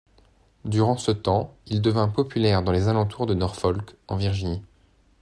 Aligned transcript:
Durant 0.65 0.97
ce 0.97 1.11
temps, 1.11 1.53
il 1.67 1.79
devint 1.79 2.07
populaire 2.07 2.63
dans 2.63 2.71
les 2.71 2.87
alentours 2.87 3.27
de 3.27 3.35
Norfolk, 3.35 3.95
en 4.07 4.15
Virginie. 4.15 4.63